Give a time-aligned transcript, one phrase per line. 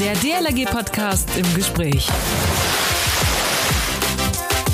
[0.00, 2.08] Der DLRG-Podcast im Gespräch.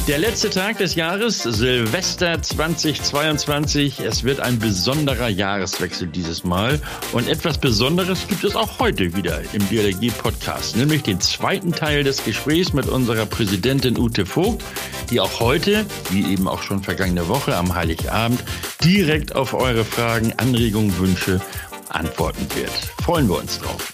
[0.07, 3.99] Der letzte Tag des Jahres, Silvester 2022.
[3.99, 6.81] Es wird ein besonderer Jahreswechsel dieses Mal.
[7.11, 12.25] Und etwas Besonderes gibt es auch heute wieder im DLRG-Podcast, nämlich den zweiten Teil des
[12.25, 14.63] Gesprächs mit unserer Präsidentin Ute Vogt,
[15.11, 18.45] die auch heute, wie eben auch schon vergangene Woche am Heiligabend,
[18.85, 21.41] direkt auf eure Fragen, Anregungen, Wünsche
[21.89, 22.71] antworten wird.
[23.03, 23.93] Freuen wir uns drauf.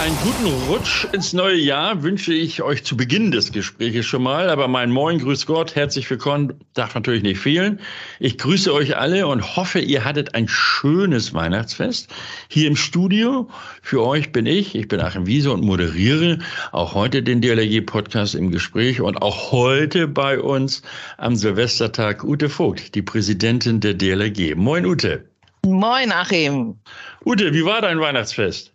[0.00, 4.48] Einen guten Rutsch ins neue Jahr wünsche ich euch zu Beginn des Gesprächs schon mal.
[4.48, 7.80] Aber mein Moin, Grüß Gott, herzlich willkommen, darf natürlich nicht fehlen.
[8.20, 12.14] Ich grüße euch alle und hoffe, ihr hattet ein schönes Weihnachtsfest.
[12.48, 13.48] Hier im Studio
[13.82, 16.38] für euch bin ich, ich bin Achim Wiese und moderiere
[16.70, 20.82] auch heute den DLRG-Podcast im Gespräch und auch heute bei uns
[21.16, 24.54] am Silvestertag Ute Vogt, die Präsidentin der DLRG.
[24.54, 25.28] Moin, Ute.
[25.66, 26.78] Moin, Achim.
[27.24, 28.72] Ute, wie war dein Weihnachtsfest?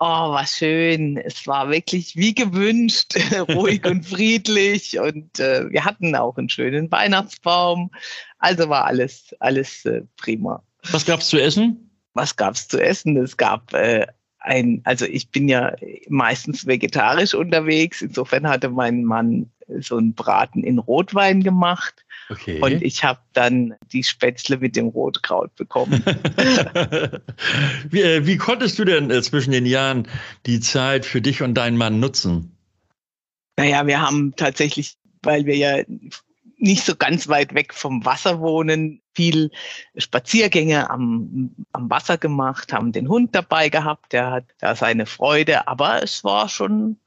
[0.00, 1.16] Oh, was schön.
[1.16, 3.14] Es war wirklich wie gewünscht,
[3.54, 4.98] ruhig und friedlich.
[4.98, 7.90] Und äh, wir hatten auch einen schönen Weihnachtsbaum.
[8.38, 10.62] Also war alles, alles äh, prima.
[10.90, 11.90] Was gab's zu essen?
[12.12, 13.16] Was gab's zu essen?
[13.16, 14.06] Es gab äh,
[14.40, 15.74] ein, also ich bin ja
[16.08, 18.02] meistens vegetarisch unterwegs.
[18.02, 22.03] Insofern hatte mein Mann so einen Braten in Rotwein gemacht.
[22.30, 22.60] Okay.
[22.60, 26.02] Und ich habe dann die Spätzle mit dem Rotkraut bekommen.
[27.90, 30.08] wie, äh, wie, konntest du denn äh, zwischen den Jahren
[30.46, 32.56] die Zeit für dich und deinen Mann nutzen?
[33.56, 35.82] Naja, wir haben tatsächlich, weil wir ja
[36.56, 39.50] nicht so ganz weit weg vom Wasser wohnen, viel
[39.96, 45.68] Spaziergänge am, am Wasser gemacht, haben den Hund dabei gehabt, der hat da seine Freude,
[45.68, 46.98] aber es war schon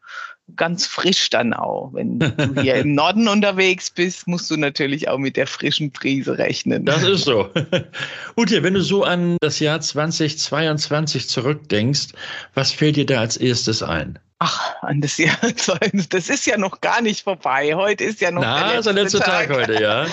[0.55, 1.91] ganz frisch dann auch.
[1.93, 6.37] Wenn du hier im Norden unterwegs bist, musst du natürlich auch mit der frischen Brise
[6.37, 6.85] rechnen.
[6.85, 7.49] Das ist so.
[8.37, 12.07] Ute, wenn du so an das Jahr 2022 zurückdenkst,
[12.53, 14.19] was fällt dir da als erstes ein?
[14.39, 15.35] Ach, an das Jahr,
[16.09, 17.73] das ist ja noch gar nicht vorbei.
[17.73, 19.47] Heute ist ja noch Na, der letzte, der letzte Tag.
[19.47, 19.57] Tag.
[19.57, 20.05] heute, ja.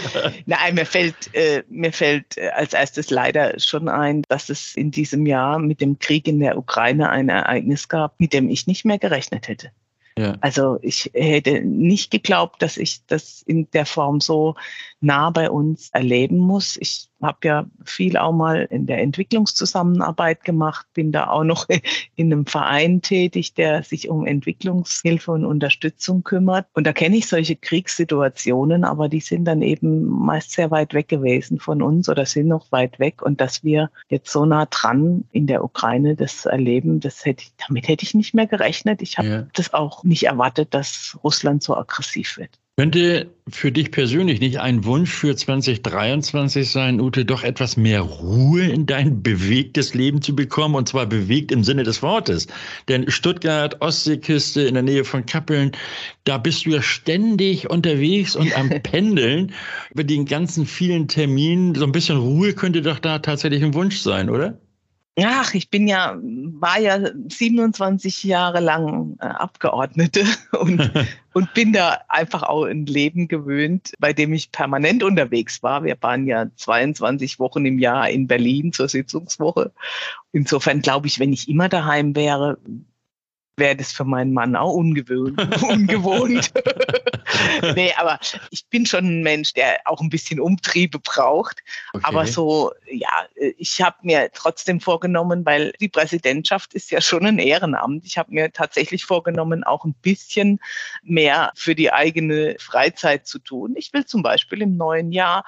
[0.46, 4.90] Nein, mir fällt, äh, mir fällt äh, als erstes leider schon ein, dass es in
[4.90, 8.86] diesem Jahr mit dem Krieg in der Ukraine ein Ereignis gab, mit dem ich nicht
[8.86, 9.70] mehr gerechnet hätte.
[10.16, 10.36] Ja.
[10.40, 14.54] Also ich hätte nicht geglaubt, dass ich das in der Form so
[15.04, 16.76] nah bei uns erleben muss.
[16.80, 21.66] Ich habe ja viel auch mal in der Entwicklungszusammenarbeit gemacht, bin da auch noch
[22.16, 26.66] in einem Verein tätig, der sich um Entwicklungshilfe und Unterstützung kümmert.
[26.72, 31.08] Und da kenne ich solche Kriegssituationen, aber die sind dann eben meist sehr weit weg
[31.08, 33.22] gewesen von uns oder sind noch weit weg.
[33.22, 37.52] Und dass wir jetzt so nah dran in der Ukraine das erleben, das hätte ich,
[37.66, 39.02] damit hätte ich nicht mehr gerechnet.
[39.02, 39.46] Ich habe ja.
[39.54, 42.58] das auch nicht erwartet, dass Russland so aggressiv wird.
[42.76, 48.64] Könnte für dich persönlich nicht ein Wunsch für 2023 sein, Ute, doch etwas mehr Ruhe
[48.64, 50.74] in dein bewegtes Leben zu bekommen?
[50.74, 52.48] Und zwar bewegt im Sinne des Wortes.
[52.88, 55.70] Denn Stuttgart, Ostseeküste in der Nähe von Kappeln,
[56.24, 59.52] da bist du ja ständig unterwegs und am Pendeln
[59.92, 61.76] über den ganzen vielen Terminen.
[61.76, 64.58] So ein bisschen Ruhe könnte doch da tatsächlich ein Wunsch sein, oder?
[65.22, 66.98] Ach, ich bin ja, war ja
[67.28, 70.24] 27 Jahre lang äh, Abgeordnete
[70.58, 70.90] und,
[71.34, 75.84] und bin da einfach auch ein Leben gewöhnt, bei dem ich permanent unterwegs war.
[75.84, 79.72] Wir waren ja 22 Wochen im Jahr in Berlin zur Sitzungswoche.
[80.32, 82.58] Insofern glaube ich, wenn ich immer daheim wäre,
[83.56, 86.52] wäre das für meinen Mann auch ungewöhnt, ungewohnt.
[87.74, 88.18] nee, aber
[88.50, 91.62] ich bin schon ein Mensch, der auch ein bisschen Umtriebe braucht.
[91.92, 92.04] Okay.
[92.04, 93.26] Aber so, ja,
[93.58, 98.04] ich habe mir trotzdem vorgenommen, weil die Präsidentschaft ist ja schon ein Ehrenamt.
[98.04, 100.60] Ich habe mir tatsächlich vorgenommen, auch ein bisschen
[101.02, 103.74] mehr für die eigene Freizeit zu tun.
[103.76, 105.44] Ich will zum Beispiel im neuen Jahr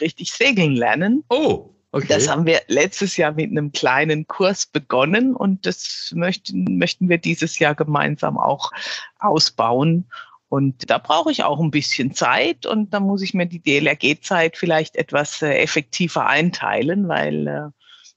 [0.00, 1.24] richtig segeln lernen.
[1.28, 1.70] Oh.
[1.92, 2.08] Okay.
[2.08, 7.16] Das haben wir letztes Jahr mit einem kleinen Kurs begonnen und das möchten, möchten wir
[7.16, 8.70] dieses Jahr gemeinsam auch
[9.18, 10.04] ausbauen.
[10.48, 14.56] Und da brauche ich auch ein bisschen Zeit und da muss ich mir die DLRG-Zeit
[14.56, 17.68] vielleicht etwas äh, effektiver einteilen, weil äh,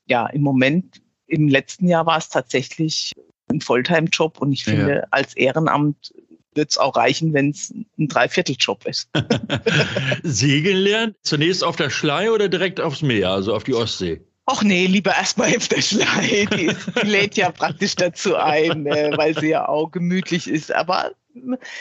[0.05, 3.13] ja im Moment, im letzten Jahr war es tatsächlich
[3.49, 5.07] ein Volltime-Job und ich finde, ja.
[5.09, 6.13] als Ehrenamt
[6.53, 9.09] wird es auch reichen, wenn es ein Dreivierteljob ist.
[10.23, 11.15] Segeln lernen?
[11.23, 14.21] Zunächst auf der Schlei oder direkt aufs Meer, also auf die Ostsee?
[14.45, 16.47] Ach nee, lieber erstmal auf der Schlei.
[16.53, 20.71] Die, ist, die lädt ja praktisch dazu ein, äh, weil sie ja auch gemütlich ist.
[20.73, 21.11] Aber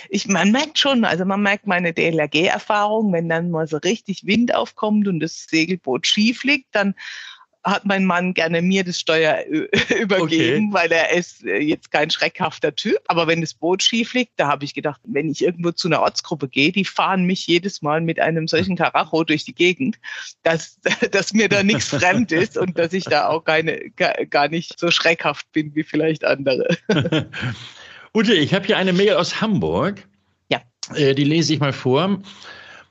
[0.09, 4.55] ich, man merkt schon, also man merkt meine DLRG-Erfahrung, wenn dann mal so richtig Wind
[4.55, 6.95] aufkommt und das Segelboot schief liegt, dann
[7.65, 9.45] hat mein Mann gerne mir das Steuer
[10.01, 10.69] übergeben, okay.
[10.73, 12.99] weil er ist äh, jetzt kein schreckhafter Typ.
[13.09, 16.01] Aber wenn das Boot schief liegt, da habe ich gedacht, wenn ich irgendwo zu einer
[16.01, 19.99] Ortsgruppe gehe, die fahren mich jedes Mal mit einem solchen Karacho durch die Gegend,
[20.43, 20.79] dass,
[21.13, 24.91] dass mir da nichts fremd ist und dass ich da auch keine, gar nicht so
[24.91, 26.79] schreckhaft bin wie vielleicht andere.
[28.19, 30.09] Ute, ich habe hier eine Mail aus Hamburg.
[30.51, 30.61] Ja.
[30.97, 32.21] Äh, die lese ich mal vor.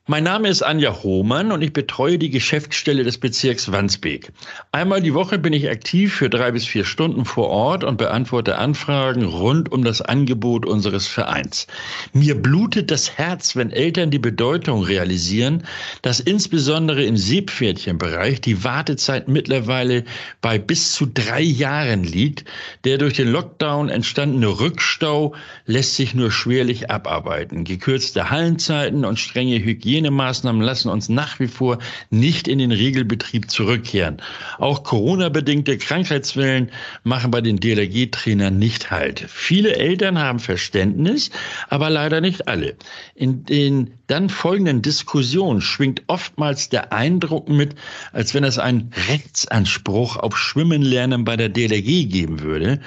[0.09, 4.31] Mein Name ist Anja Hohmann und ich betreue die Geschäftsstelle des Bezirks Wandsbek.
[4.71, 8.57] Einmal die Woche bin ich aktiv für drei bis vier Stunden vor Ort und beantworte
[8.57, 11.67] Anfragen rund um das Angebot unseres Vereins.
[12.13, 15.65] Mir blutet das Herz, wenn Eltern die Bedeutung realisieren,
[16.03, 20.05] dass insbesondere im Seepferdchenbereich die Wartezeit mittlerweile
[20.39, 22.45] bei bis zu drei Jahren liegt.
[22.85, 27.65] Der durch den Lockdown entstandene Rückstau lässt sich nur schwerlich abarbeiten.
[27.65, 31.79] Gekürzte Hallenzeiten und strenge Hygiene Hygienemaßnahmen lassen uns nach wie vor
[32.11, 34.17] nicht in den Regelbetrieb zurückkehren.
[34.59, 36.69] Auch Corona-bedingte Krankheitswellen
[37.03, 39.25] machen bei den DLRG-Trainern nicht Halt.
[39.27, 41.31] Viele Eltern haben Verständnis,
[41.69, 42.75] aber leider nicht alle.
[43.15, 47.75] In den dann folgenden Diskussionen schwingt oftmals der Eindruck mit,
[48.13, 52.79] als wenn es einen Rechtsanspruch auf Schwimmenlernen bei der DLRG geben würde.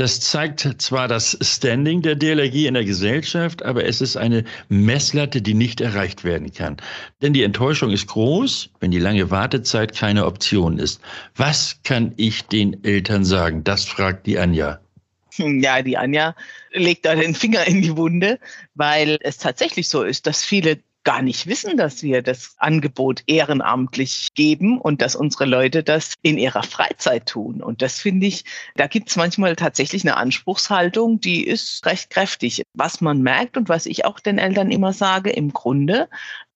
[0.00, 5.42] Das zeigt zwar das Standing der DLRG in der Gesellschaft, aber es ist eine Messlatte,
[5.42, 6.78] die nicht erreicht werden kann.
[7.20, 11.02] Denn die Enttäuschung ist groß, wenn die lange Wartezeit keine Option ist.
[11.36, 13.62] Was kann ich den Eltern sagen?
[13.62, 14.80] Das fragt die Anja.
[15.36, 16.34] Ja, die Anja
[16.72, 18.38] legt da den Finger in die Wunde,
[18.74, 24.28] weil es tatsächlich so ist, dass viele gar nicht wissen, dass wir das Angebot ehrenamtlich
[24.34, 27.62] geben und dass unsere Leute das in ihrer Freizeit tun.
[27.62, 28.44] Und das finde ich,
[28.76, 32.62] da gibt es manchmal tatsächlich eine Anspruchshaltung, die ist recht kräftig.
[32.74, 36.08] Was man merkt und was ich auch den Eltern immer sage, im Grunde,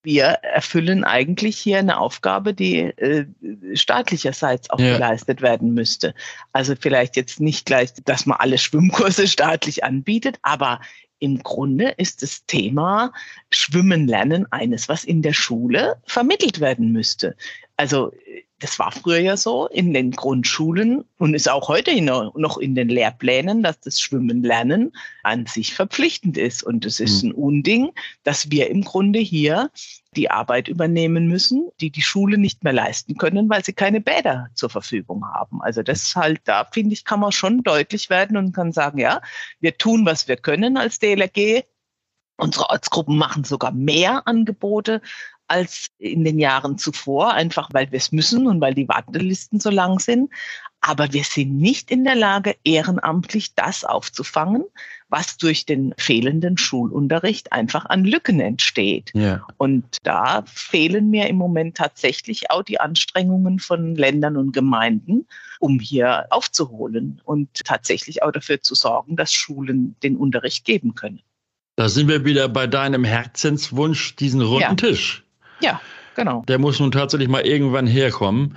[0.04, 3.26] wir erfüllen eigentlich hier eine Aufgabe, die äh,
[3.72, 4.92] staatlicherseits auch ja.
[4.94, 6.14] geleistet werden müsste.
[6.52, 10.80] Also vielleicht jetzt nicht gleich, dass man alle Schwimmkurse staatlich anbietet, aber
[11.18, 13.12] im Grunde ist das Thema
[13.50, 17.36] Schwimmen lernen eines, was in der Schule vermittelt werden müsste.
[17.76, 18.12] Also
[18.60, 22.88] das war früher ja so in den Grundschulen und ist auch heute noch in den
[22.88, 24.92] Lehrplänen, dass das Schwimmen lernen
[25.22, 26.62] an sich verpflichtend ist.
[26.62, 27.28] Und es ist hm.
[27.28, 27.90] ein Unding,
[28.22, 29.70] dass wir im Grunde hier
[30.16, 34.48] die Arbeit übernehmen müssen, die die Schule nicht mehr leisten können, weil sie keine Bäder
[34.54, 35.60] zur Verfügung haben.
[35.60, 38.98] Also das ist halt, da finde ich, kann man schon deutlich werden und kann sagen,
[38.98, 39.20] ja,
[39.60, 41.64] wir tun, was wir können als DLRG.
[42.36, 45.02] Unsere Ortsgruppen machen sogar mehr Angebote
[45.54, 49.70] als in den Jahren zuvor, einfach weil wir es müssen und weil die Wartelisten so
[49.70, 50.30] lang sind.
[50.80, 54.64] Aber wir sind nicht in der Lage, ehrenamtlich das aufzufangen,
[55.08, 59.12] was durch den fehlenden Schulunterricht einfach an Lücken entsteht.
[59.14, 59.46] Ja.
[59.56, 65.26] Und da fehlen mir im Moment tatsächlich auch die Anstrengungen von Ländern und Gemeinden,
[65.60, 71.20] um hier aufzuholen und tatsächlich auch dafür zu sorgen, dass Schulen den Unterricht geben können.
[71.76, 74.74] Da sind wir wieder bei deinem Herzenswunsch, diesen runden ja.
[74.74, 75.23] Tisch.
[75.64, 75.80] Ja,
[76.14, 76.44] genau.
[76.46, 78.56] Der muss nun tatsächlich mal irgendwann herkommen.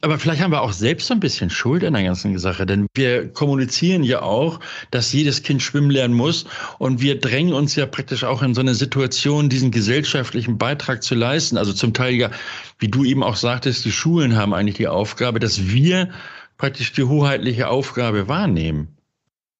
[0.00, 2.86] Aber vielleicht haben wir auch selbst so ein bisschen Schuld an der ganzen Sache, denn
[2.94, 4.60] wir kommunizieren ja auch,
[4.90, 6.46] dass jedes Kind schwimmen lernen muss
[6.78, 11.14] und wir drängen uns ja praktisch auch in so eine Situation, diesen gesellschaftlichen Beitrag zu
[11.14, 11.58] leisten.
[11.58, 12.30] Also zum Teil ja,
[12.78, 16.08] wie du eben auch sagtest, die Schulen haben eigentlich die Aufgabe, dass wir
[16.56, 18.95] praktisch die hoheitliche Aufgabe wahrnehmen.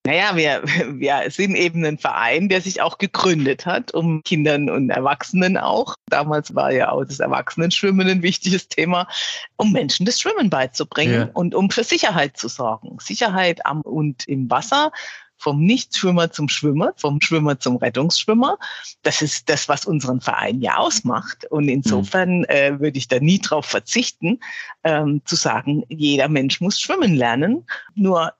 [0.06, 0.62] Naja, wir,
[1.00, 5.97] wir sind eben ein Verein, der sich auch gegründet hat, um Kindern und Erwachsenen auch,
[6.06, 9.08] damals war ja auch das Erwachsenenschwimmen ein wichtiges Thema,
[9.56, 11.31] um Menschen das Schwimmen beizubringen ja.
[11.32, 12.99] und um für Sicherheit zu sorgen.
[13.00, 14.93] Sicherheit am und im Wasser,
[15.38, 18.58] vom Nichtschwimmer zum Schwimmer, vom Schwimmer zum Rettungsschwimmer.
[19.03, 21.46] Das ist das, was unseren Verein ja ausmacht.
[21.51, 24.39] Und insofern äh, würde ich da nie drauf verzichten,
[24.84, 27.67] ähm, zu sagen, jeder Mensch muss schwimmen lernen.
[27.96, 28.32] Nur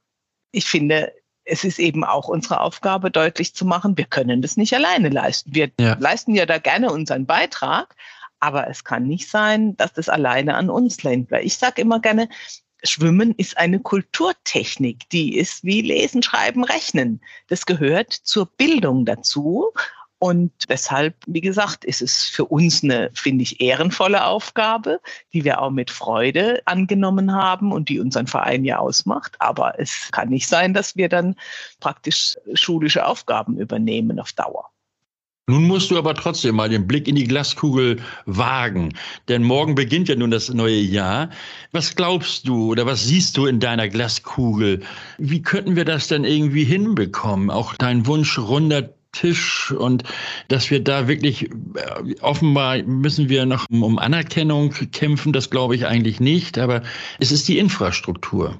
[0.53, 1.13] ich finde,
[1.47, 5.55] es ist eben auch unsere Aufgabe, deutlich zu machen, wir können das nicht alleine leisten.
[5.55, 5.97] Wir ja.
[5.99, 7.95] leisten ja da gerne unseren Beitrag,
[8.41, 11.31] aber es kann nicht sein, dass das alleine an uns lenkt.
[11.31, 12.29] Weil ich sage immer gerne,
[12.83, 17.23] Schwimmen ist eine Kulturtechnik, die ist wie Lesen, Schreiben, Rechnen.
[17.49, 19.73] Das gehört zur Bildung dazu
[20.19, 25.01] und deshalb, wie gesagt, ist es für uns eine, finde ich, ehrenvolle Aufgabe,
[25.35, 29.37] die wir auch mit Freude angenommen haben und die unseren Verein ja ausmacht.
[29.41, 31.37] Aber es kann nicht sein, dass wir dann
[31.81, 34.71] praktisch schulische Aufgaben übernehmen auf Dauer.
[35.49, 38.95] Nun musst du aber trotzdem mal den Blick in die Glaskugel wagen,
[39.29, 41.31] denn morgen beginnt ja nun das neue Jahr.
[41.71, 44.83] Was glaubst du oder was siehst du in deiner Glaskugel?
[45.19, 47.51] Wie könnten wir das denn irgendwie hinbekommen?
[47.51, 50.05] Auch dein Wunsch runder Tisch und
[50.49, 55.87] dass wir da wirklich äh, offenbar müssen wir noch um Anerkennung kämpfen, das glaube ich
[55.87, 56.83] eigentlich nicht, aber
[57.19, 58.59] es ist die Infrastruktur.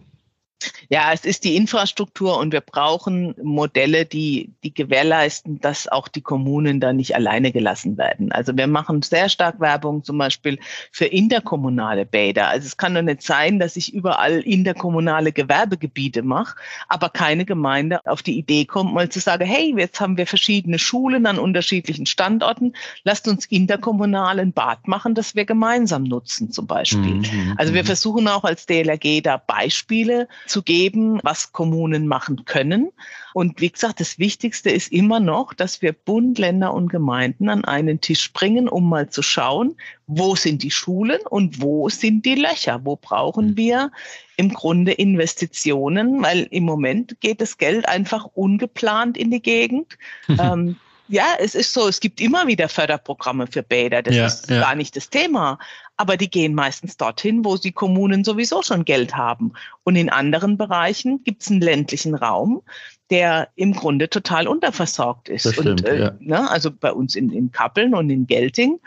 [0.89, 6.23] Ja, es ist die Infrastruktur und wir brauchen Modelle, die, die gewährleisten, dass auch die
[6.23, 8.33] Kommunen da nicht alleine gelassen werden.
[8.33, 10.59] Also wir machen sehr stark Werbung zum Beispiel
[10.93, 12.49] für interkommunale Bäder.
[12.49, 16.57] Also es kann doch nicht sein, dass ich überall interkommunale Gewerbegebiete mache,
[16.89, 20.79] aber keine Gemeinde auf die Idee kommt, mal zu sagen, hey, jetzt haben wir verschiedene
[20.79, 26.67] Schulen an unterschiedlichen Standorten, lasst uns interkommunal ein Bad machen, das wir gemeinsam nutzen zum
[26.67, 27.17] Beispiel.
[27.17, 27.55] Mhm.
[27.57, 27.87] Also wir mhm.
[27.87, 32.91] versuchen auch als DLRG da Beispiele zu geben, was Kommunen machen können.
[33.35, 37.65] Und wie gesagt, das Wichtigste ist immer noch, dass wir Bund, Länder und Gemeinden an
[37.65, 42.37] einen Tisch bringen, um mal zu schauen, wo sind die Schulen und wo sind die
[42.37, 42.81] Löcher?
[42.85, 43.57] Wo brauchen mhm.
[43.57, 43.93] wir
[44.37, 46.23] im Grunde Investitionen?
[46.23, 49.99] Weil im Moment geht das Geld einfach ungeplant in die Gegend.
[50.29, 50.77] ähm,
[51.09, 54.03] ja, es ist so, es gibt immer wieder Förderprogramme für Bäder.
[54.03, 54.61] Das ja, ist ja.
[54.61, 55.59] gar nicht das Thema
[55.97, 59.53] aber die gehen meistens dorthin, wo die Kommunen sowieso schon Geld haben.
[59.85, 62.63] Und in anderen Bereichen gibt es einen ländlichen Raum,
[63.11, 65.53] der im Grunde total unterversorgt ist.
[65.53, 66.15] Stimmt, und äh, ja.
[66.19, 68.81] ne, also bei uns in, in Kappeln und in Gelting,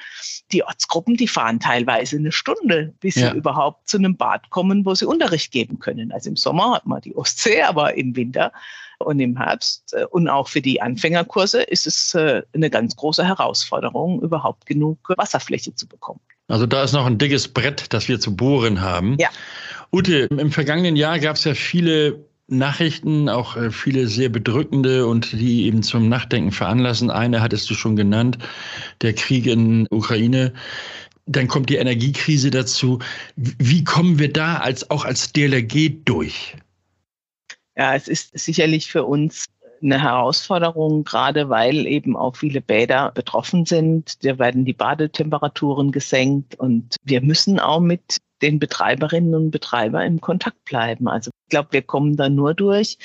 [0.51, 3.31] die Ortsgruppen, die fahren teilweise eine Stunde, bis ja.
[3.31, 6.11] sie überhaupt zu einem Bad kommen, wo sie Unterricht geben können.
[6.11, 8.51] Also im Sommer hat man die Ostsee, aber im Winter
[8.99, 13.25] und im Herbst äh, und auch für die Anfängerkurse ist es äh, eine ganz große
[13.25, 16.19] Herausforderung, überhaupt genug Wasserfläche zu bekommen.
[16.49, 19.15] Also da ist noch ein dickes Brett, das wir zu bohren haben.
[19.19, 19.29] Ja.
[19.91, 25.31] Ute, im vergangenen Jahr gab es ja viele Nachrichten, auch äh, viele sehr bedrückende und
[25.31, 27.11] die eben zum Nachdenken veranlassen.
[27.11, 28.37] Eine hattest du schon genannt,
[29.01, 30.53] der Krieg in Ukraine.
[31.25, 32.99] Dann kommt die Energiekrise dazu.
[33.35, 36.55] Wie kommen wir da als, auch als DLRG durch?
[37.77, 39.45] Ja, es ist sicherlich für uns
[39.81, 44.23] eine Herausforderung, gerade weil eben auch viele Bäder betroffen sind.
[44.25, 50.21] Da werden die Badetemperaturen gesenkt und wir müssen auch mit den Betreiberinnen und Betreibern im
[50.21, 51.07] Kontakt bleiben.
[51.07, 52.97] Also ich glaube, wir kommen da nur durch,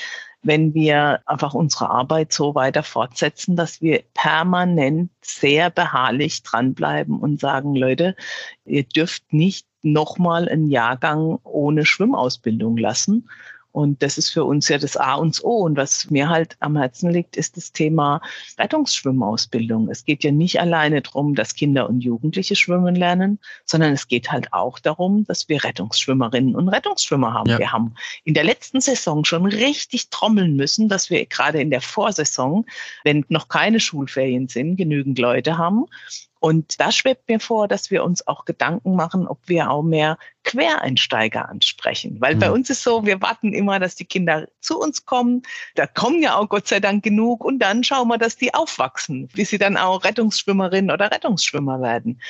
[0.43, 7.41] wenn wir einfach unsere Arbeit so weiter fortsetzen, dass wir permanent sehr beharrlich dranbleiben und
[7.41, 8.15] sagen, Leute,
[8.65, 13.29] ihr dürft nicht nochmal einen Jahrgang ohne Schwimmausbildung lassen.
[13.75, 15.65] Und das ist für uns ja das A und O.
[15.65, 18.21] Und was mir halt am Herzen liegt, ist das Thema
[18.57, 19.91] Rettungsschwimmausbildung.
[19.91, 24.31] Es geht ja nicht alleine darum, dass Kinder und Jugendliche schwimmen lernen, sondern es geht
[24.31, 27.51] halt auch darum, dass wir Rettungsschwimmerinnen und Rettungsschwimmer haben.
[27.51, 27.59] Ja.
[27.59, 31.81] Wir haben in der letzten Saison schon richtig trommeln müssen, dass wir gerade in der
[31.81, 32.67] Vorsaison,
[33.03, 35.87] wenn noch keine Schulferien sind, genügend Leute haben.
[36.45, 40.19] Und da schwebt mir vor, dass wir uns auch Gedanken machen, ob wir auch mehr
[40.43, 42.21] Quereinsteiger ansprechen.
[42.21, 42.39] Weil mhm.
[42.41, 45.41] bei uns ist so, wir warten immer, dass die Kinder zu uns kommen.
[45.75, 47.43] Da kommen ja auch Gott sei Dank genug.
[47.43, 52.21] Und dann schauen wir, dass die aufwachsen, bis sie dann auch Rettungsschwimmerin oder Rettungsschwimmer werden.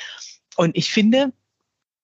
[0.55, 1.33] Und ich finde,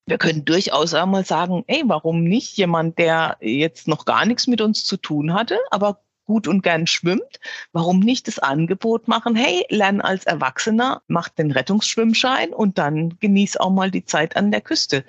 [0.05, 4.59] wir können durchaus einmal sagen, ey, warum nicht jemand, der jetzt noch gar nichts mit
[4.59, 6.01] uns zu tun hatte, aber
[6.31, 7.41] gut und gern schwimmt,
[7.73, 13.57] warum nicht das Angebot machen, hey, lern als Erwachsener, mach den Rettungsschwimmschein und dann genieß
[13.57, 15.03] auch mal die Zeit an der Küste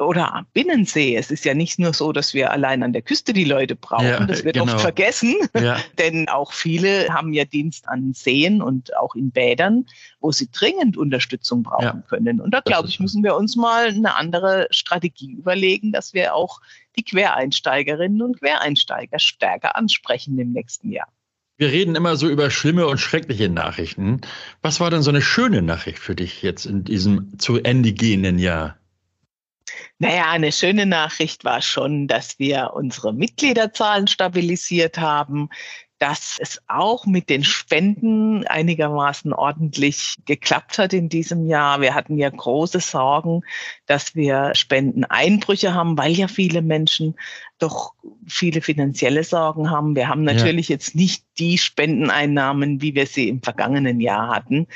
[0.00, 1.14] oder am Binnensee.
[1.14, 4.06] Es ist ja nicht nur so, dass wir allein an der Küste die Leute brauchen.
[4.06, 4.72] Ja, das wird genau.
[4.72, 5.34] oft vergessen.
[5.54, 5.76] Ja.
[5.98, 9.84] Denn auch viele haben ja Dienst an Seen und auch in Bädern,
[10.20, 12.02] wo sie dringend Unterstützung brauchen ja.
[12.08, 12.40] können.
[12.40, 16.62] Und da glaube ich, müssen wir uns mal eine andere Strategie überlegen, dass wir auch
[16.96, 21.08] die Quereinsteigerinnen und Quereinsteiger stärker ansprechen im nächsten Jahr.
[21.56, 24.20] Wir reden immer so über schlimme und schreckliche Nachrichten.
[24.62, 28.38] Was war denn so eine schöne Nachricht für dich jetzt in diesem zu Ende gehenden
[28.38, 28.76] Jahr?
[29.98, 35.48] Naja, eine schöne Nachricht war schon, dass wir unsere Mitgliederzahlen stabilisiert haben,
[36.02, 41.80] dass es auch mit den Spenden einigermaßen ordentlich geklappt hat in diesem Jahr.
[41.80, 43.42] Wir hatten ja große Sorgen,
[43.86, 47.14] dass wir Spendeneinbrüche haben, weil ja viele Menschen
[47.60, 47.92] doch
[48.26, 49.94] viele finanzielle Sorgen haben.
[49.94, 50.74] Wir haben natürlich ja.
[50.74, 54.66] jetzt nicht die Spendeneinnahmen, wie wir sie im vergangenen Jahr hatten.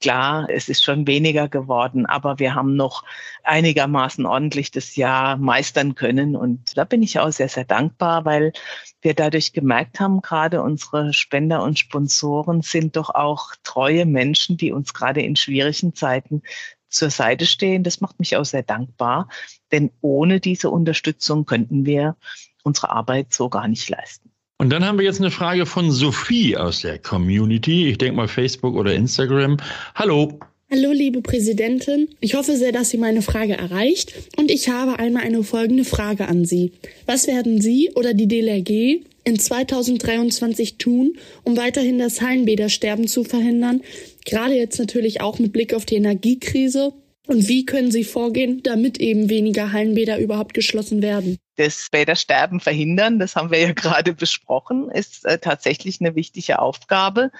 [0.00, 3.04] Klar, es ist schon weniger geworden, aber wir haben noch
[3.42, 6.36] einigermaßen ordentlich das Jahr meistern können.
[6.36, 8.54] Und da bin ich auch sehr, sehr dankbar, weil
[9.02, 14.72] wir dadurch gemerkt haben, gerade unsere Spender und Sponsoren sind doch auch treue Menschen, die
[14.72, 16.42] uns gerade in schwierigen Zeiten
[16.88, 17.84] zur Seite stehen.
[17.84, 19.28] Das macht mich auch sehr dankbar,
[19.70, 22.16] denn ohne diese Unterstützung könnten wir
[22.62, 24.32] unsere Arbeit so gar nicht leisten.
[24.60, 27.88] Und dann haben wir jetzt eine Frage von Sophie aus der Community.
[27.88, 29.56] Ich denke mal Facebook oder Instagram.
[29.94, 30.38] Hallo.
[30.70, 32.08] Hallo, liebe Präsidentin.
[32.20, 34.12] Ich hoffe sehr, dass Sie meine Frage erreicht.
[34.36, 36.72] Und ich habe einmal eine folgende Frage an Sie.
[37.06, 43.80] Was werden Sie oder die DLRG in 2023 tun, um weiterhin das Hallenbädersterben zu verhindern?
[44.26, 46.92] Gerade jetzt natürlich auch mit Blick auf die Energiekrise.
[47.26, 51.38] Und wie können Sie vorgehen, damit eben weniger Hallenbäder überhaupt geschlossen werden?
[51.60, 57.30] Das Bädersterben verhindern, das haben wir ja gerade besprochen, ist äh, tatsächlich eine wichtige Aufgabe.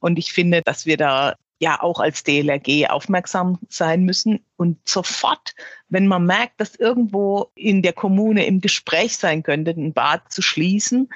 [0.00, 5.54] Und ich finde, dass wir da ja auch als DLRG aufmerksam sein müssen und sofort,
[5.88, 10.42] wenn man merkt, dass irgendwo in der Kommune im Gespräch sein könnte, ein Bad zu
[10.42, 11.08] schließen,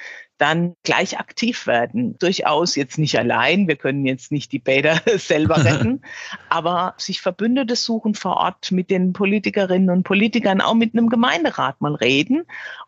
[0.43, 2.19] dann gleich aktiv werden.
[2.19, 6.03] Durchaus jetzt nicht allein, wir können jetzt nicht die Bäder selber retten,
[6.49, 11.81] aber sich Verbündete suchen vor Ort mit den Politikerinnen und Politikern, auch mit einem Gemeinderat
[11.81, 12.43] mal reden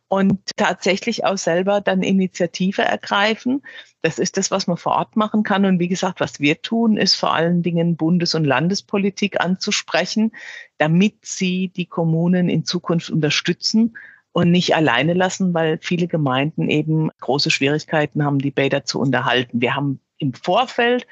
[0.08, 3.62] und tatsächlich auch selber dann Initiative ergreifen.
[4.02, 5.64] Das ist das, was man vor Ort machen kann.
[5.64, 10.32] Und wie gesagt, was wir tun, ist vor allen Dingen Bundes- und Landespolitik anzusprechen,
[10.78, 13.94] damit sie die Kommunen in Zukunft unterstützen
[14.34, 19.60] und nicht alleine lassen, weil viele Gemeinden eben große Schwierigkeiten haben, die Bäder zu unterhalten.
[19.60, 21.06] Wir haben im Vorfeld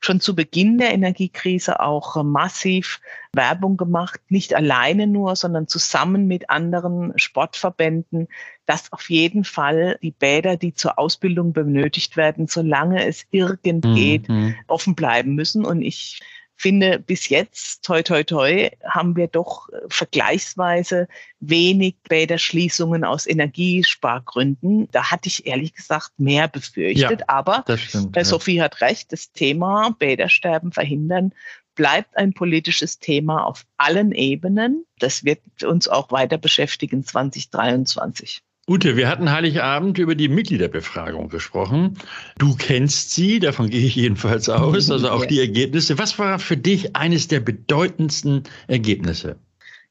[0.00, 3.00] schon zu Beginn der Energiekrise auch massiv
[3.32, 8.28] Werbung gemacht, nicht alleine nur, sondern zusammen mit anderen Sportverbänden,
[8.64, 14.28] dass auf jeden Fall die Bäder, die zur Ausbildung benötigt werden, solange es irgend geht,
[14.28, 14.54] mhm.
[14.68, 15.64] offen bleiben müssen.
[15.64, 16.20] Und ich
[16.58, 21.08] finde, bis jetzt, toi, toi, toi, haben wir doch äh, vergleichsweise
[21.40, 24.88] wenig Bäderschließungen aus Energiespargründen.
[24.90, 27.20] Da hatte ich ehrlich gesagt mehr befürchtet.
[27.20, 28.24] Ja, Aber stimmt, ja.
[28.24, 31.32] Sophie hat recht, das Thema Bädersterben verhindern
[31.76, 34.84] bleibt ein politisches Thema auf allen Ebenen.
[34.98, 38.42] Das wird uns auch weiter beschäftigen 2023.
[38.68, 41.96] Ute, wir hatten Heiligabend über die Mitgliederbefragung gesprochen.
[42.36, 45.98] Du kennst sie, davon gehe ich jedenfalls aus, also auch die Ergebnisse.
[45.98, 49.36] Was war für dich eines der bedeutendsten Ergebnisse?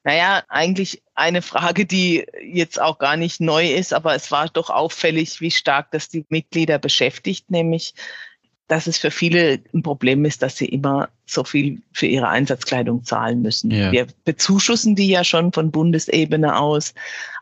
[0.03, 4.69] Naja, eigentlich eine Frage, die jetzt auch gar nicht neu ist, aber es war doch
[4.69, 7.95] auffällig, wie stark das die Mitglieder beschäftigt, nämlich
[8.67, 13.03] dass es für viele ein Problem ist, dass sie immer so viel für ihre Einsatzkleidung
[13.03, 13.71] zahlen müssen.
[13.71, 13.91] Ja.
[13.91, 16.93] Wir bezuschussen die ja schon von Bundesebene aus,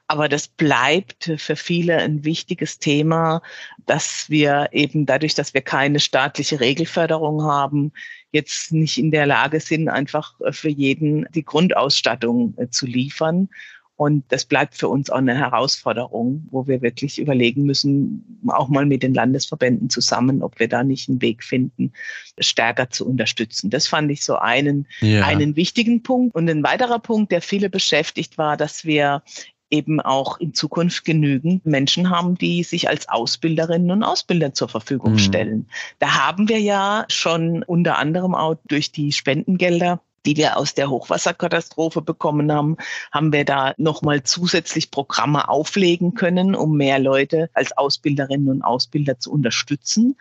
[0.07, 3.41] aber das bleibt für viele ein wichtiges Thema,
[3.85, 7.91] dass wir eben dadurch, dass wir keine staatliche Regelförderung haben,
[8.31, 13.49] jetzt nicht in der Lage sind, einfach für jeden die Grundausstattung äh, zu liefern.
[13.97, 18.85] Und das bleibt für uns auch eine Herausforderung, wo wir wirklich überlegen müssen, auch mal
[18.85, 21.93] mit den Landesverbänden zusammen, ob wir da nicht einen Weg finden,
[22.37, 23.69] stärker zu unterstützen.
[23.69, 25.25] Das fand ich so einen, ja.
[25.25, 26.35] einen wichtigen Punkt.
[26.35, 29.23] Und ein weiterer Punkt, der viele beschäftigt war, dass wir
[29.69, 35.13] eben auch in Zukunft genügend Menschen haben, die sich als Ausbilderinnen und Ausbilder zur Verfügung
[35.13, 35.19] mhm.
[35.19, 35.69] stellen.
[35.99, 40.89] Da haben wir ja schon unter anderem auch durch die Spendengelder die wir aus der
[40.89, 42.77] Hochwasserkatastrophe bekommen haben,
[43.11, 49.19] haben wir da nochmal zusätzlich Programme auflegen können, um mehr Leute als Ausbilderinnen und Ausbilder
[49.19, 50.17] zu unterstützen.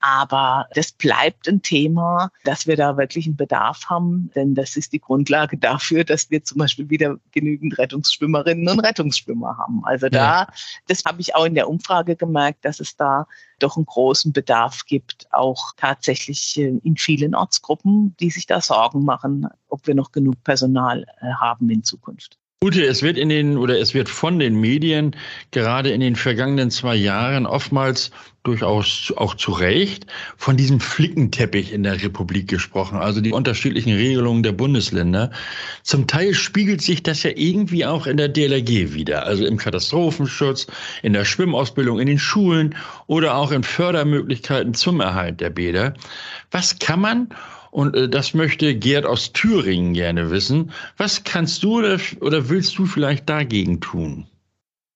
[0.00, 4.94] Aber das bleibt ein Thema, dass wir da wirklich einen Bedarf haben, denn das ist
[4.94, 9.84] die Grundlage dafür, dass wir zum Beispiel wieder genügend Rettungsschwimmerinnen und Rettungsschwimmer haben.
[9.84, 10.48] Also da, ja.
[10.88, 13.26] das habe ich auch in der Umfrage gemerkt, dass es da
[13.58, 19.48] doch einen großen Bedarf gibt, auch tatsächlich in vielen Ortsgruppen, die sich da Sorgen machen,
[19.68, 22.39] ob wir noch genug Personal äh, haben in Zukunft.
[22.62, 25.16] Ute, es wird in den oder es wird von den Medien
[25.50, 28.10] gerade in den vergangenen zwei Jahren oftmals
[28.42, 30.04] durchaus auch zu Recht
[30.36, 35.30] von diesem Flickenteppich in der Republik gesprochen, also die unterschiedlichen Regelungen der Bundesländer.
[35.84, 40.66] Zum Teil spiegelt sich das ja irgendwie auch in der DLRG wieder, also im Katastrophenschutz,
[41.02, 42.74] in der Schwimmausbildung, in den Schulen
[43.06, 45.94] oder auch in Fördermöglichkeiten zum Erhalt der Bäder.
[46.50, 47.28] Was kann man
[47.70, 50.72] und äh, das möchte Gerd aus Thüringen gerne wissen.
[50.96, 54.26] Was kannst du oder, oder willst du vielleicht dagegen tun?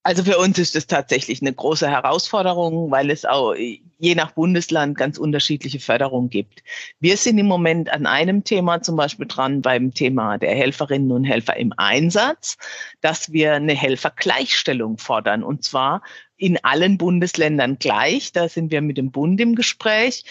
[0.07, 4.99] Also für uns ist das tatsächlich eine große Herausforderung, weil es auch je nach Bundesland
[4.99, 6.63] ganz unterschiedliche Förderungen gibt.
[7.01, 11.25] Wir sind im Moment an einem Thema zum Beispiel dran beim Thema der Helferinnen und
[11.25, 12.59] Helfer im Einsatz,
[13.01, 16.03] dass wir eine Helfergleichstellung fordern und zwar
[16.37, 18.31] in allen Bundesländern gleich.
[18.33, 20.25] Da sind wir mit dem Bund im Gespräch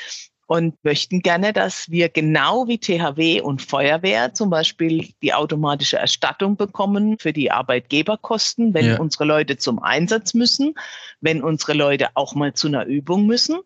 [0.53, 6.57] und möchten gerne, dass wir genau wie THW und Feuerwehr zum Beispiel die automatische Erstattung
[6.57, 8.99] bekommen für die Arbeitgeberkosten, wenn ja.
[8.99, 10.75] unsere Leute zum Einsatz müssen,
[11.21, 13.61] wenn unsere Leute auch mal zu einer Übung müssen.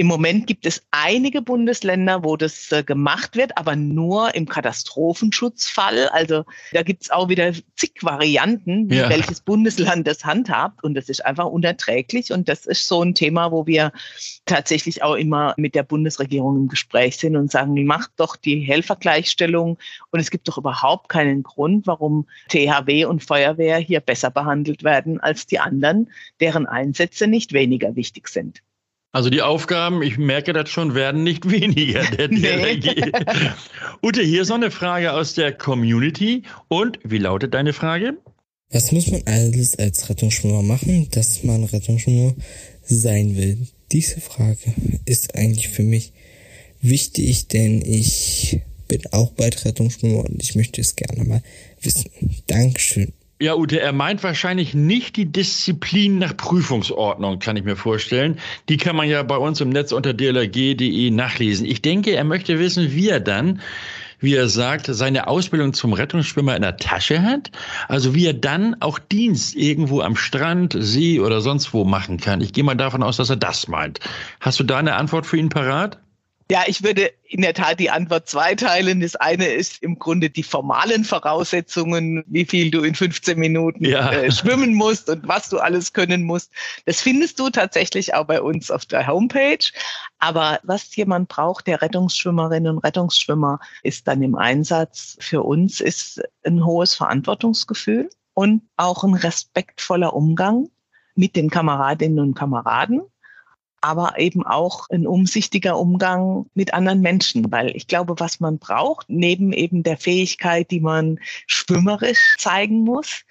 [0.00, 6.08] Im Moment gibt es einige Bundesländer, wo das äh, gemacht wird, aber nur im Katastrophenschutzfall.
[6.10, 9.10] Also da gibt es auch wieder zig Varianten, ja.
[9.10, 10.84] welches Bundesland das handhabt.
[10.84, 12.30] Und das ist einfach unerträglich.
[12.30, 13.90] Und das ist so ein Thema, wo wir
[14.46, 19.78] tatsächlich auch immer mit der Bundesregierung im Gespräch sind und sagen, macht doch die Helfergleichstellung.
[20.12, 25.18] Und es gibt doch überhaupt keinen Grund, warum THW und Feuerwehr hier besser behandelt werden
[25.18, 26.08] als die anderen,
[26.38, 28.62] deren Einsätze nicht weniger wichtig sind.
[29.10, 32.02] Also die Aufgaben, ich merke das schon, werden nicht weniger.
[32.04, 33.12] Der DLRG.
[34.02, 36.42] Ute, hier ist noch eine Frage aus der Community.
[36.68, 38.18] Und wie lautet deine Frage?
[38.70, 42.34] Was muss man alles als Rettungsschwimmer machen, dass man Rettungsschwimmer
[42.82, 43.66] sein will?
[43.92, 44.74] Diese Frage
[45.06, 46.12] ist eigentlich für mich
[46.82, 51.42] wichtig, denn ich bin auch bald Rettungsschwimmer und ich möchte es gerne mal
[51.80, 52.10] wissen.
[52.46, 53.12] Dankeschön.
[53.40, 58.40] Ja, Ute, er meint wahrscheinlich nicht die Disziplin nach Prüfungsordnung, kann ich mir vorstellen.
[58.68, 61.64] Die kann man ja bei uns im Netz unter dlrg.de nachlesen.
[61.64, 63.60] Ich denke, er möchte wissen, wie er dann,
[64.18, 67.52] wie er sagt, seine Ausbildung zum Rettungsschwimmer in der Tasche hat.
[67.86, 72.40] Also wie er dann auch Dienst irgendwo am Strand, See oder sonst wo machen kann.
[72.40, 74.00] Ich gehe mal davon aus, dass er das meint.
[74.40, 76.00] Hast du da eine Antwort für ihn parat?
[76.50, 79.00] Ja, ich würde in der Tat die Antwort zweiteilen.
[79.00, 84.10] Das eine ist im Grunde die formalen Voraussetzungen, wie viel du in 15 Minuten ja.
[84.10, 86.50] äh, schwimmen musst und was du alles können musst.
[86.86, 89.58] Das findest du tatsächlich auch bei uns auf der Homepage.
[90.20, 96.22] Aber was jemand braucht, der Rettungsschwimmerinnen und Rettungsschwimmer ist dann im Einsatz für uns, ist
[96.44, 100.70] ein hohes Verantwortungsgefühl und auch ein respektvoller Umgang
[101.14, 103.02] mit den Kameradinnen und Kameraden
[103.80, 109.08] aber eben auch ein umsichtiger Umgang mit anderen Menschen, weil ich glaube, was man braucht,
[109.08, 113.22] neben eben der Fähigkeit, die man schwimmerisch zeigen muss,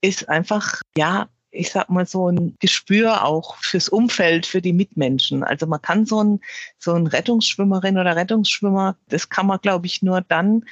[0.00, 5.42] ist einfach, ja, ich sag mal, so ein Gespür auch fürs Umfeld, für die Mitmenschen.
[5.42, 6.40] Also man kann so ein,
[6.78, 10.64] so ein Rettungsschwimmerin oder Rettungsschwimmer, das kann man, glaube ich, nur dann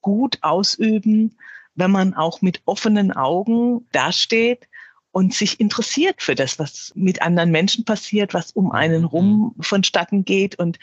[0.00, 1.36] gut ausüben,
[1.74, 4.68] wenn man auch mit offenen Augen dasteht
[5.12, 9.62] und sich interessiert für das, was mit anderen Menschen passiert, was um einen rum mhm.
[9.62, 10.58] vonstatten geht.
[10.58, 10.78] Und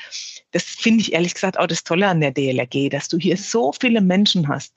[0.51, 3.73] das finde ich ehrlich gesagt auch das Tolle an der DLRG, dass du hier so
[3.73, 4.73] viele Menschen hast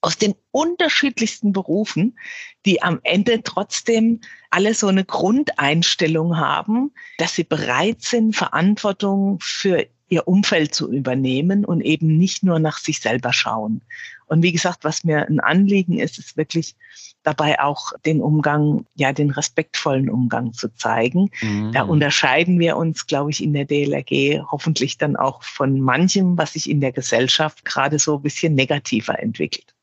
[0.00, 2.18] aus den unterschiedlichsten Berufen,
[2.64, 9.86] die am Ende trotzdem alle so eine Grundeinstellung haben, dass sie bereit sind, Verantwortung für
[10.08, 13.82] ihr Umfeld zu übernehmen und eben nicht nur nach sich selber schauen.
[14.28, 16.76] Und wie gesagt, was mir ein Anliegen ist, ist wirklich
[17.22, 21.30] dabei auch den Umgang, ja, den respektvollen Umgang zu zeigen.
[21.42, 21.72] Mhm.
[21.72, 26.52] Da unterscheiden wir uns, glaube ich, in der DLRG hoffentlich dann auch von manchem, was
[26.52, 29.74] sich in der Gesellschaft gerade so ein bisschen negativer entwickelt.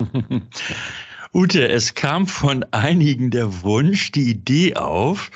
[1.34, 5.30] Ute, es kam von einigen der Wunsch, die Idee auf,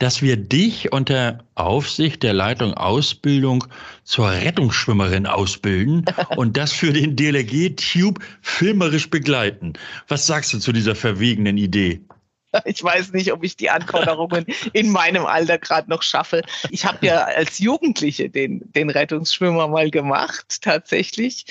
[0.00, 3.64] dass wir dich unter Aufsicht der Leitung Ausbildung
[4.02, 6.04] zur Rettungsschwimmerin ausbilden
[6.36, 9.74] und das für den DLG Tube filmerisch begleiten.
[10.08, 12.00] Was sagst du zu dieser verwegenen Idee?
[12.64, 16.42] Ich weiß nicht, ob ich die Anforderungen in meinem Alter gerade noch schaffe.
[16.70, 21.46] Ich habe ja als Jugendliche den, den Rettungsschwimmer mal gemacht, tatsächlich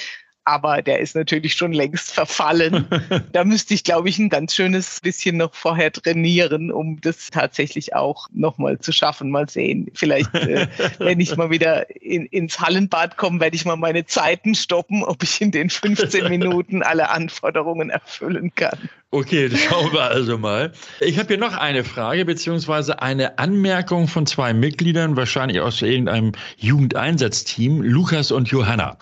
[0.45, 2.85] aber der ist natürlich schon längst verfallen.
[3.33, 7.95] da müsste ich, glaube ich, ein ganz schönes bisschen noch vorher trainieren, um das tatsächlich
[7.95, 9.31] auch nochmal zu schaffen.
[9.31, 9.89] Mal sehen.
[9.95, 10.67] Vielleicht, äh,
[10.99, 15.23] wenn ich mal wieder in, ins Hallenbad komme, werde ich mal meine Zeiten stoppen, ob
[15.23, 18.77] ich in den 15 Minuten alle Anforderungen erfüllen kann.
[19.09, 20.73] Okay, schauen wir also mal.
[20.99, 26.33] Ich habe hier noch eine Frage beziehungsweise eine Anmerkung von zwei Mitgliedern, wahrscheinlich aus irgendeinem
[26.57, 28.97] Jugendeinsatzteam, Lukas und Johanna.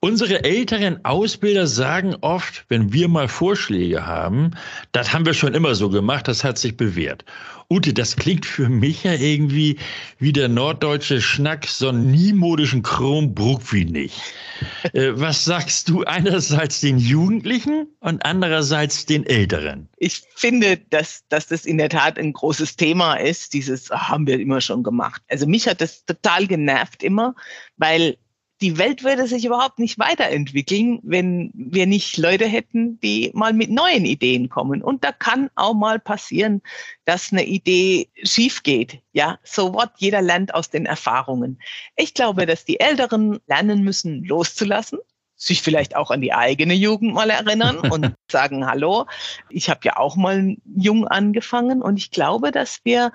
[0.00, 4.50] Unsere älteren Ausbilder sagen oft, wenn wir mal Vorschläge haben,
[4.92, 7.24] das haben wir schon immer so gemacht, das hat sich bewährt.
[7.68, 9.76] Ute, das klingt für mich ja irgendwie
[10.18, 14.20] wie der norddeutsche Schnack, so einen niemodischen Chrombruck wie nicht.
[14.92, 19.88] Äh, was sagst du einerseits den Jugendlichen und andererseits den Älteren?
[19.96, 23.52] Ich finde, dass, dass das in der Tat ein großes Thema ist.
[23.52, 25.22] Dieses haben wir immer schon gemacht.
[25.28, 27.34] Also mich hat das total genervt immer,
[27.78, 28.16] weil
[28.60, 33.70] die Welt würde sich überhaupt nicht weiterentwickeln, wenn wir nicht Leute hätten, die mal mit
[33.70, 34.82] neuen Ideen kommen.
[34.82, 36.62] Und da kann auch mal passieren,
[37.04, 39.00] dass eine Idee schief geht.
[39.12, 39.90] Ja, so what?
[39.98, 41.60] Jeder lernt aus den Erfahrungen.
[41.96, 44.98] Ich glaube, dass die Älteren lernen müssen, loszulassen
[45.36, 49.06] sich vielleicht auch an die eigene Jugend mal erinnern und sagen, hallo,
[49.50, 53.12] ich habe ja auch mal jung angefangen und ich glaube, dass wir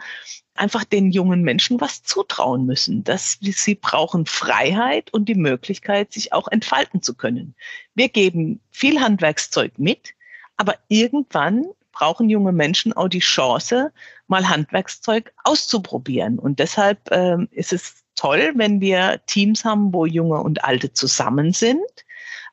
[0.55, 6.33] einfach den jungen Menschen was zutrauen müssen, dass sie brauchen Freiheit und die Möglichkeit, sich
[6.33, 7.55] auch entfalten zu können.
[7.95, 10.13] Wir geben viel Handwerkszeug mit,
[10.57, 13.91] aber irgendwann brauchen junge Menschen auch die Chance,
[14.27, 16.39] mal Handwerkszeug auszuprobieren.
[16.39, 21.53] Und deshalb ähm, ist es toll, wenn wir Teams haben, wo Junge und Alte zusammen
[21.53, 21.81] sind.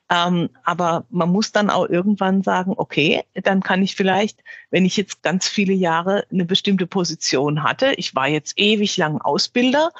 [0.09, 4.97] Ähm, aber man muss dann auch irgendwann sagen, okay, dann kann ich vielleicht, wenn ich
[4.97, 9.91] jetzt ganz viele Jahre eine bestimmte Position hatte, ich war jetzt ewig lang Ausbilder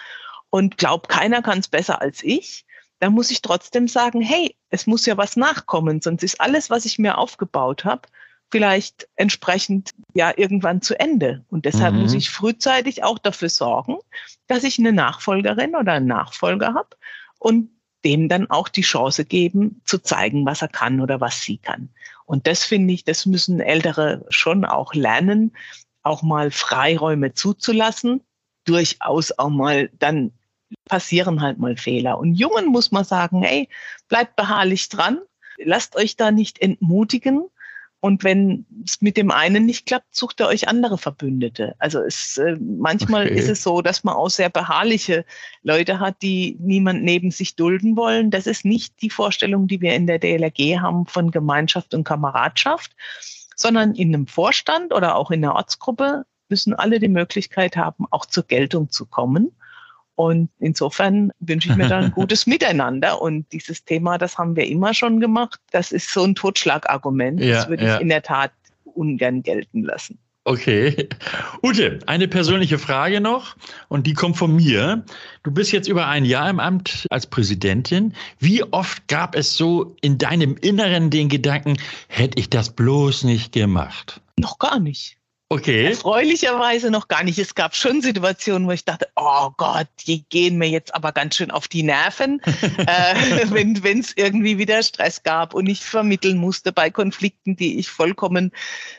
[0.49, 2.65] und glaub, keiner kann es besser als ich,
[2.99, 6.85] dann muss ich trotzdem sagen, hey, es muss ja was nachkommen, sonst ist alles, was
[6.85, 8.01] ich mir aufgebaut habe,
[8.51, 11.45] vielleicht entsprechend ja irgendwann zu Ende.
[11.49, 12.01] Und deshalb mhm.
[12.01, 13.97] muss ich frühzeitig auch dafür sorgen,
[14.47, 16.89] dass ich eine Nachfolgerin oder einen Nachfolger habe
[17.37, 17.69] und
[18.05, 21.89] dem dann auch die Chance geben, zu zeigen, was er kann oder was sie kann.
[22.25, 25.51] Und das finde ich, das müssen Ältere schon auch lernen,
[26.03, 28.21] auch mal Freiräume zuzulassen,
[28.65, 30.31] durchaus auch mal dann
[30.85, 32.19] passieren halt mal Fehler.
[32.19, 33.67] Und Jungen muss man sagen, hey,
[34.07, 35.19] bleibt beharrlich dran,
[35.57, 37.49] lasst euch da nicht entmutigen,
[38.01, 41.75] und wenn es mit dem einen nicht klappt, sucht er euch andere Verbündete.
[41.79, 43.37] Also es, äh, manchmal okay.
[43.37, 45.25] ist es so, dass man auch sehr beharrliche
[45.63, 48.31] Leute hat, die niemand neben sich dulden wollen.
[48.31, 52.95] Das ist nicht die Vorstellung, die wir in der DLRG haben von Gemeinschaft und Kameradschaft,
[53.55, 58.25] sondern in einem Vorstand oder auch in einer Ortsgruppe müssen alle die Möglichkeit haben, auch
[58.25, 59.51] zur Geltung zu kommen.
[60.19, 63.21] Und insofern wünsche ich mir da ein gutes Miteinander.
[63.21, 65.61] Und dieses Thema, das haben wir immer schon gemacht.
[65.71, 67.39] Das ist so ein Totschlagargument.
[67.39, 67.95] Ja, das würde ja.
[67.95, 68.51] ich in der Tat
[68.83, 70.19] ungern gelten lassen.
[70.43, 71.07] Okay.
[71.63, 73.55] Ute, eine persönliche Frage noch
[73.87, 75.05] und die kommt von mir.
[75.43, 78.13] Du bist jetzt über ein Jahr im Amt als Präsidentin.
[78.39, 81.77] Wie oft gab es so in deinem Inneren den Gedanken,
[82.09, 84.19] hätte ich das bloß nicht gemacht?
[84.37, 85.18] Noch gar nicht.
[85.51, 85.87] Okay.
[85.87, 87.39] Erfreulicherweise noch gar nicht.
[87.39, 91.35] Es gab schon Situationen, wo ich dachte, oh Gott, die gehen mir jetzt aber ganz
[91.35, 92.39] schön auf die Nerven,
[92.77, 97.89] äh, wenn es irgendwie wieder Stress gab und ich vermitteln musste bei Konflikten, die ich
[97.89, 98.51] vollkommen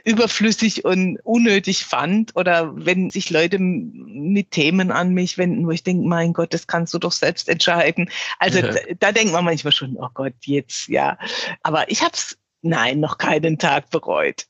[0.03, 5.85] überflüssig und unnötig fand oder wenn sich Leute mit Themen an mich wenden, wo ich
[5.85, 8.11] denke, mein Gott, das kannst du doch selbst entscheiden.
[8.41, 8.73] Also ja.
[8.73, 11.17] da, da denkt man manchmal schon, oh Gott, jetzt ja.
[11.63, 14.49] Aber ich habe es, nein, noch keinen Tag bereut.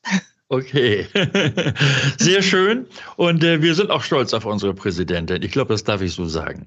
[0.51, 1.07] Okay,
[2.17, 2.85] sehr schön.
[3.15, 5.41] Und äh, wir sind auch stolz auf unsere Präsidentin.
[5.43, 6.65] Ich glaube, das darf ich so sagen.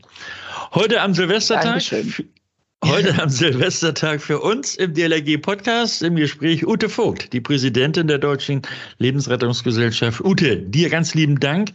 [0.72, 1.82] Heute am Silvestertag.
[2.82, 8.62] Heute am Silvestertag für uns im DLRG-Podcast im Gespräch Ute Vogt, die Präsidentin der Deutschen
[8.96, 10.22] Lebensrettungsgesellschaft.
[10.22, 11.72] Ute, dir ganz lieben Dank.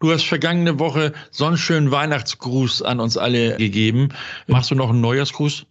[0.00, 4.08] Du hast vergangene Woche so einen schönen Weihnachtsgruß an uns alle gegeben.
[4.48, 5.64] Machst du noch einen Neujahrsgruß?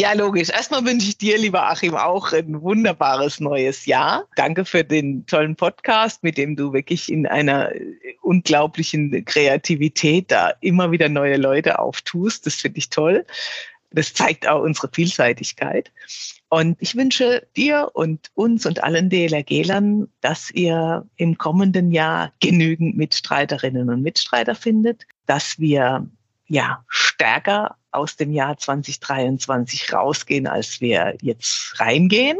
[0.00, 0.48] Ja, logisch.
[0.50, 4.28] Erstmal wünsche ich dir, lieber Achim, auch ein wunderbares neues Jahr.
[4.36, 7.72] Danke für den tollen Podcast, mit dem du wirklich in einer
[8.22, 12.46] unglaublichen Kreativität da immer wieder neue Leute auftust.
[12.46, 13.26] Das finde ich toll.
[13.90, 15.90] Das zeigt auch unsere Vielseitigkeit.
[16.48, 22.96] Und ich wünsche dir und uns und allen DLRG-Lern, dass ihr im kommenden Jahr genügend
[22.96, 26.08] Mitstreiterinnen und Mitstreiter findet, dass wir
[26.48, 32.38] ja stärker aus dem Jahr 2023 rausgehen, als wir jetzt reingehen.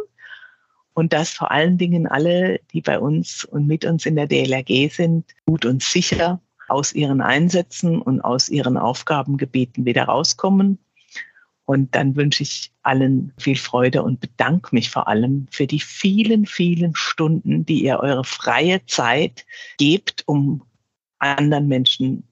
[0.95, 4.93] Und dass vor allen Dingen alle, die bei uns und mit uns in der DLRG
[4.93, 10.79] sind, gut und sicher aus ihren Einsätzen und aus ihren Aufgabengebieten wieder rauskommen.
[11.65, 16.47] Und dann wünsche ich allen viel Freude und bedanke mich vor allem für die vielen,
[16.47, 19.45] vielen Stunden, die ihr eure freie Zeit
[19.77, 20.63] gebt, um
[21.19, 22.25] anderen Menschen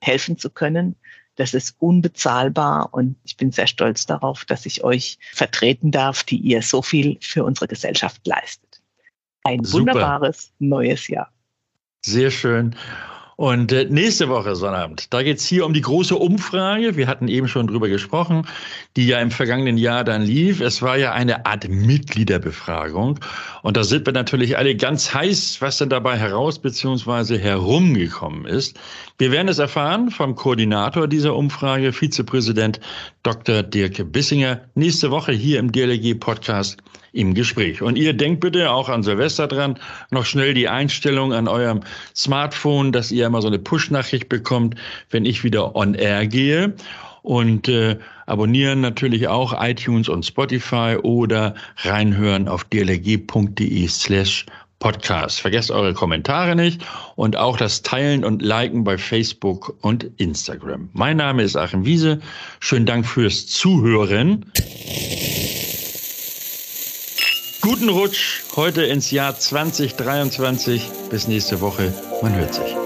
[0.00, 0.96] helfen zu können.
[1.36, 6.36] Das ist unbezahlbar und ich bin sehr stolz darauf, dass ich euch vertreten darf, die
[6.36, 8.80] ihr so viel für unsere Gesellschaft leistet.
[9.42, 9.94] Ein Super.
[9.94, 11.32] wunderbares neues Jahr.
[12.04, 12.76] Sehr schön.
[13.36, 16.96] Und äh, nächste Woche Sonnabend, da geht's hier um die große Umfrage.
[16.96, 18.46] Wir hatten eben schon drüber gesprochen,
[18.96, 20.60] die ja im vergangenen Jahr dann lief.
[20.60, 23.18] Es war ja eine Art Mitgliederbefragung.
[23.62, 27.38] Und da sind wir natürlich alle ganz heiß, was denn dabei heraus bzw.
[27.38, 28.78] herumgekommen ist.
[29.18, 32.78] Wir werden es erfahren vom Koordinator dieser Umfrage, Vizepräsident
[33.24, 33.62] Dr.
[33.62, 36.76] Dirk Bissinger, nächste Woche hier im DLG-Podcast
[37.14, 37.80] im Gespräch.
[37.80, 39.78] Und ihr denkt bitte auch an Silvester dran,
[40.10, 41.80] noch schnell die Einstellung an eurem
[42.14, 44.74] Smartphone, dass ihr immer so eine Push-Nachricht bekommt,
[45.10, 46.74] wenn ich wieder on air gehe.
[47.22, 47.96] Und äh,
[48.26, 54.44] abonnieren natürlich auch iTunes und Spotify oder reinhören auf dlg.de slash
[54.78, 55.40] Podcast.
[55.40, 56.82] Vergesst eure Kommentare nicht
[57.16, 60.90] und auch das Teilen und Liken bei Facebook und Instagram.
[60.92, 62.20] Mein Name ist Achim Wiese.
[62.60, 64.44] Schönen Dank fürs Zuhören.
[67.64, 70.82] Guten Rutsch heute ins Jahr 2023.
[71.08, 71.94] Bis nächste Woche.
[72.20, 72.76] Man hört sich.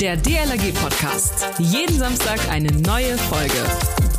[0.00, 1.46] Der DLRG Podcast.
[1.58, 4.09] Jeden Samstag eine neue Folge.